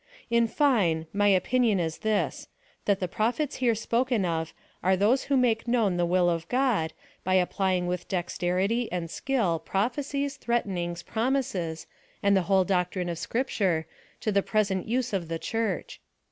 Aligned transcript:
In 0.31 0.47
fine, 0.47 1.05
my 1.13 1.27
opinion 1.27 1.79
is 1.79 1.99
this— 1.99 2.47
that 2.85 2.99
the 2.99 3.07
Prophets 3.07 3.57
here 3.57 3.75
spoken 3.75 4.25
of 4.25 4.51
are 4.81 4.97
those 4.97 5.25
who 5.25 5.37
make 5.37 5.67
known 5.67 5.97
the 5.97 6.07
will 6.07 6.27
of 6.27 6.47
God, 6.49 6.91
by 7.23 7.35
applying 7.35 7.85
with 7.85 8.07
dexterity 8.07 8.91
and 8.91 9.11
skill 9.11 9.59
prophecies, 9.59 10.37
threat 10.37 10.67
enings, 10.67 11.05
promises, 11.05 11.85
and 12.23 12.35
the 12.35 12.41
whole 12.49 12.63
doctrine 12.63 13.09
of 13.09 13.19
Scripture, 13.19 13.85
to 14.21 14.31
the 14.31 14.41
present 14.41 14.87
use 14.87 15.13
of 15.13 15.27
the 15.27 15.37
Church. 15.37 16.01